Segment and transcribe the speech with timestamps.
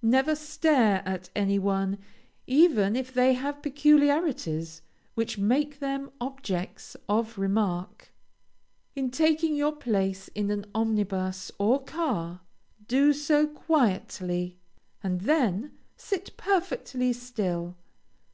[0.00, 1.98] Never stare at any one,
[2.46, 4.80] even if they have peculiarities,
[5.14, 8.10] which make them objects of remark.
[8.96, 12.40] In taking your place in an omnibus or car,
[12.88, 14.56] do so quietly,
[15.02, 17.76] and then sit perfectly still.